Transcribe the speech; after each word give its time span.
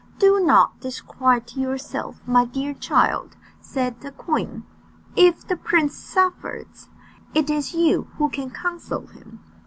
"Do 0.17 0.39
not 0.39 0.79
disquiet 0.79 1.55
yourself, 1.55 2.19
my 2.27 2.43
dear 2.43 2.73
child," 2.73 3.35
said 3.59 4.01
the 4.01 4.11
queen; 4.11 4.63
"if 5.15 5.47
the 5.47 5.55
prince 5.55 5.95
suffers, 5.95 6.89
it 7.35 7.51
is 7.51 7.75
you 7.75 8.07
who 8.17 8.27
can 8.27 8.49
console 8.49 9.05
him. 9.05 9.41